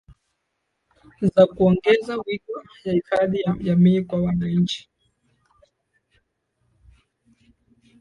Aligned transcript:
za 1.35 1.47
kuongeza 1.47 2.17
wigo 2.17 2.63
ya 2.85 2.93
hifadhi 2.93 3.41
ya 3.41 3.55
jamii 3.63 4.01
kwa 4.01 4.21
wananchi 4.21 4.89